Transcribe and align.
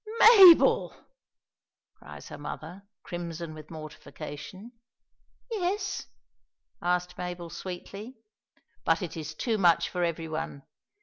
"Mabel!" 0.17 0.95
cries 1.93 2.29
her 2.29 2.37
mother, 2.39 2.81
crimson 3.03 3.53
with 3.53 3.69
mortification. 3.69 4.71
"Yes?" 5.51 6.07
asked 6.81 7.19
Mabel, 7.19 7.51
sweetly. 7.51 8.17
But 8.83 9.03
it 9.03 9.15
is 9.15 9.35
too 9.35 9.59
much 9.59 9.89
for 9.89 10.03
every 10.03 10.27
one. 10.27 10.63